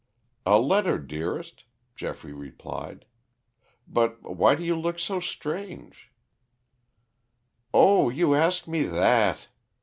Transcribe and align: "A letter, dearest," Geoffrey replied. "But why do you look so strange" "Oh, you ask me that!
"A 0.47 0.59
letter, 0.59 0.97
dearest," 0.97 1.65
Geoffrey 1.95 2.33
replied. 2.33 3.05
"But 3.87 4.19
why 4.35 4.55
do 4.55 4.63
you 4.63 4.75
look 4.75 4.97
so 4.97 5.19
strange" 5.19 6.11
"Oh, 7.71 8.09
you 8.09 8.33
ask 8.33 8.67
me 8.67 8.81
that! 8.81 9.49